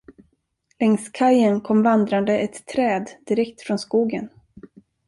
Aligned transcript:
Längs 0.79 1.09
kajen 1.09 1.61
kom 1.61 1.83
vandrande 1.83 2.39
ett 2.39 2.65
träd 2.67 3.11
direkt 3.27 3.61
från 3.61 3.79
skogen. 3.79 4.29